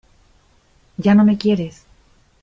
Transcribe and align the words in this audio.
¡ya 0.97 1.13
no 1.13 1.23
me 1.23 1.37
quieres! 1.37 1.85